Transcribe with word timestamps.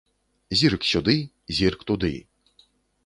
Зірк 0.61 0.87
сюды, 0.93 1.15
зірк 1.59 1.79
туды. 1.93 2.11